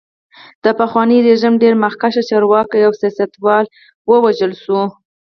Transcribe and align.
د 0.63 0.65
پخواني 0.79 1.17
رژیم 1.27 1.53
ډېر 1.63 1.73
مخکښ 1.83 2.15
چارواکي 2.29 2.79
او 2.87 2.91
سیاستوال 3.01 3.65
ووژل 4.09 4.51
شول. 4.63 4.87